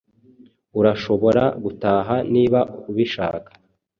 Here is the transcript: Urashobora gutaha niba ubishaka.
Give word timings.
Urashobora 0.79 1.43
gutaha 1.63 2.15
niba 2.33 2.59
ubishaka. 2.89 3.51